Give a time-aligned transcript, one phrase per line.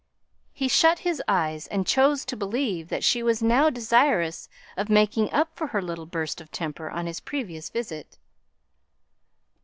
[0.51, 5.31] He shut his eyes, and chose to believe that she was now desirous of making
[5.31, 8.17] up for her little burst of temper on his previous visit.